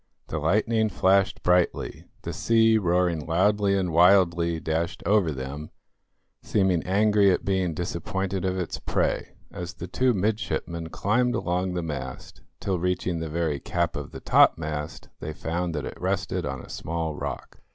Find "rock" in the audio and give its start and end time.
17.13-17.59